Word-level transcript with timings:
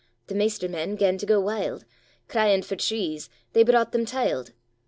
The 0.25 0.33
maister 0.33 0.67
men 0.67 0.95
gan 0.95 1.19
to 1.19 1.27
ga 1.27 1.39
wild, 1.39 1.85
Cryand 2.27 2.65
for 2.65 2.75
trees, 2.75 3.29
they 3.53 3.61
brocht 3.61 3.91
them 3.91 4.05
tyld. 4.07 4.51